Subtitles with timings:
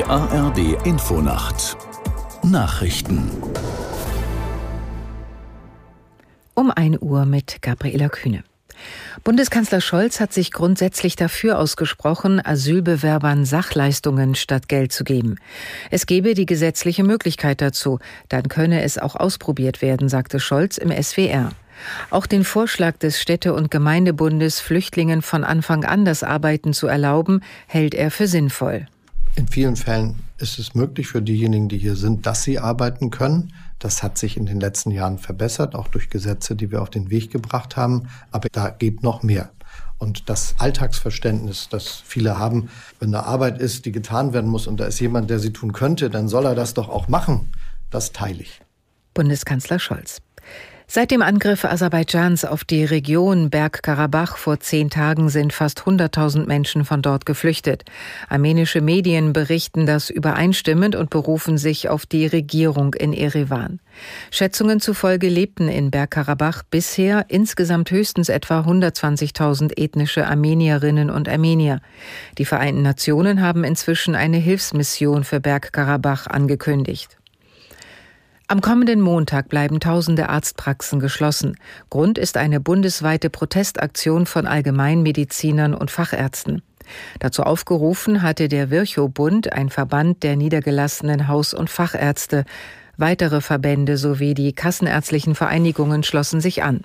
[0.00, 1.76] Die ARD Infonacht
[2.42, 3.30] Nachrichten
[6.54, 8.42] Um 1 Uhr mit Gabriela Kühne.
[9.24, 15.36] Bundeskanzler Scholz hat sich grundsätzlich dafür ausgesprochen, Asylbewerbern Sachleistungen statt Geld zu geben.
[15.90, 17.98] Es gebe die gesetzliche Möglichkeit dazu,
[18.30, 21.50] dann könne es auch ausprobiert werden, sagte Scholz im SWR.
[22.08, 27.42] Auch den Vorschlag des Städte- und Gemeindebundes, Flüchtlingen von Anfang an das Arbeiten zu erlauben,
[27.66, 28.86] hält er für sinnvoll.
[29.36, 33.52] In vielen Fällen ist es möglich für diejenigen, die hier sind, dass sie arbeiten können.
[33.78, 37.10] Das hat sich in den letzten Jahren verbessert, auch durch Gesetze, die wir auf den
[37.10, 38.08] Weg gebracht haben.
[38.30, 39.50] Aber da geht noch mehr.
[39.98, 44.80] Und das Alltagsverständnis, das viele haben, wenn eine Arbeit ist, die getan werden muss und
[44.80, 47.52] da ist jemand, der sie tun könnte, dann soll er das doch auch machen.
[47.90, 48.62] Das teile ich.
[49.14, 50.22] Bundeskanzler Scholz.
[50.92, 56.84] Seit dem Angriff Aserbaidschans auf die Region Bergkarabach vor zehn Tagen sind fast 100.000 Menschen
[56.84, 57.84] von dort geflüchtet.
[58.28, 63.78] Armenische Medien berichten das übereinstimmend und berufen sich auf die Regierung in Erevan.
[64.32, 71.82] Schätzungen zufolge lebten in Bergkarabach bisher insgesamt höchstens etwa 120.000 ethnische Armenierinnen und Armenier.
[72.36, 77.19] Die Vereinten Nationen haben inzwischen eine Hilfsmission für Bergkarabach angekündigt.
[78.50, 81.56] Am kommenden Montag bleiben tausende Arztpraxen geschlossen.
[81.88, 86.60] Grund ist eine bundesweite Protestaktion von Allgemeinmedizinern und Fachärzten.
[87.20, 92.44] Dazu aufgerufen hatte der Virchow-Bund, ein Verband der niedergelassenen Haus- und Fachärzte.
[92.96, 96.82] Weitere Verbände sowie die kassenärztlichen Vereinigungen schlossen sich an.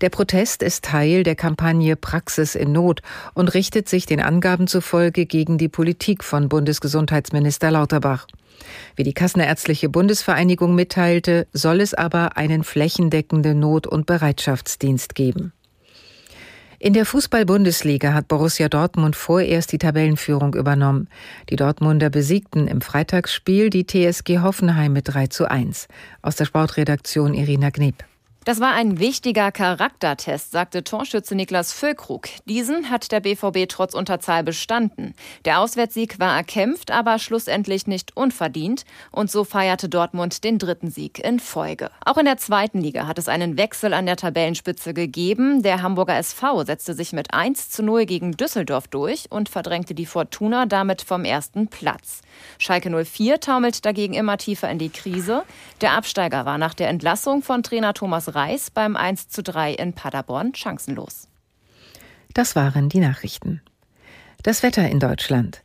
[0.00, 3.02] Der Protest ist Teil der Kampagne Praxis in Not
[3.34, 8.26] und richtet sich den Angaben zufolge gegen die Politik von Bundesgesundheitsminister Lauterbach.
[8.96, 15.52] Wie die Kassenärztliche Bundesvereinigung mitteilte, soll es aber einen flächendeckenden Not- und Bereitschaftsdienst geben.
[16.80, 21.08] In der Fußball-Bundesliga hat Borussia Dortmund vorerst die Tabellenführung übernommen.
[21.50, 25.88] Die Dortmunder besiegten im Freitagsspiel die TSG Hoffenheim mit 3 zu 1.
[26.22, 28.04] Aus der Sportredaktion Irina Gneb.
[28.48, 32.28] Das war ein wichtiger Charaktertest, sagte Torschütze Niklas Füllkrug.
[32.46, 35.12] Diesen hat der BVB trotz Unterzahl bestanden.
[35.44, 38.86] Der Auswärtssieg war erkämpft, aber schlussendlich nicht unverdient.
[39.10, 41.90] Und so feierte Dortmund den dritten Sieg in Folge.
[42.02, 45.62] Auch in der zweiten Liga hat es einen Wechsel an der Tabellenspitze gegeben.
[45.62, 50.06] Der Hamburger SV setzte sich mit 1 zu 0 gegen Düsseldorf durch und verdrängte die
[50.06, 52.22] Fortuna damit vom ersten Platz.
[52.58, 55.42] Schalke 04 taumelt dagegen immer tiefer in die Krise.
[55.82, 59.94] Der Absteiger war nach der Entlassung von Trainer Thomas Reis beim 1 zu 3 in
[59.94, 61.26] Paderborn chancenlos.
[62.34, 63.62] Das waren die Nachrichten.
[64.44, 65.64] Das Wetter in Deutschland.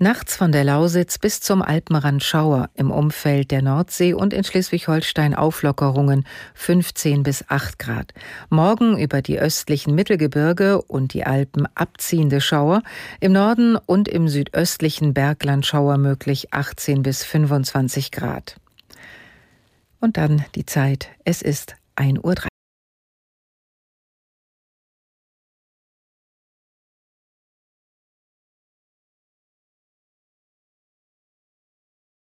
[0.00, 5.36] Nachts von der Lausitz bis zum Alpenrand Schauer im Umfeld der Nordsee und in Schleswig-Holstein
[5.36, 6.24] Auflockerungen
[6.54, 8.14] 15 bis 8 Grad.
[8.50, 12.82] Morgen über die östlichen Mittelgebirge und die Alpen abziehende Schauer.
[13.20, 18.56] Im Norden und im südöstlichen Bergland Schauer möglich 18 bis 25 Grad.
[20.00, 21.10] Und dann die Zeit.
[21.24, 22.47] Es ist 1.30 Uhr.